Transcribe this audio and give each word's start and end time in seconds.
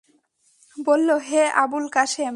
বলল, 0.77 1.09
হে 1.27 1.41
আবুল 1.55 1.85
কাসেম! 1.89 2.29